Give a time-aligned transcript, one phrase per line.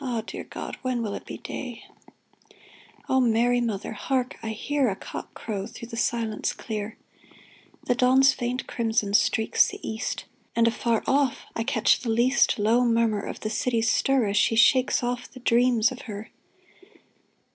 [0.00, 0.78] Ah, dear God!
[0.80, 1.84] when will it be day?
[3.10, 3.92] O Mary, Mother!
[3.92, 4.38] Hark!
[4.42, 6.96] I hear A cock crow through the silence clear!
[7.84, 10.24] The dawn's faint crimson streaks the east,
[10.56, 14.56] And, afar off, I catch the least Low murmur of the city's stir As she
[14.56, 16.30] shakes off the dreams of her